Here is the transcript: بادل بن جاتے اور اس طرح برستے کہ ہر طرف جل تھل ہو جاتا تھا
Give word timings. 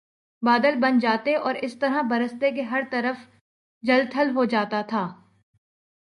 بادل 0.43 0.75
بن 0.79 0.97
جاتے 0.99 1.35
اور 1.35 1.55
اس 1.61 1.79
طرح 1.79 2.01
برستے 2.01 2.51
کہ 2.51 2.61
ہر 2.61 2.83
طرف 2.91 3.25
جل 3.83 4.05
تھل 4.11 4.31
ہو 4.35 4.45
جاتا 4.45 4.81
تھا 4.81 5.07